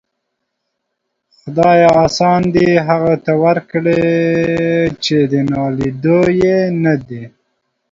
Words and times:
خداىه! 1.41 1.83
آسان 2.05 2.41
دي 2.55 2.65
هغو 2.87 3.13
ته 3.25 3.31
ورکړي 3.43 4.03
چې 5.03 5.17
د 5.31 5.33
ناليدو 5.51 6.19
يې 6.41 6.59
ندې. 6.83 7.23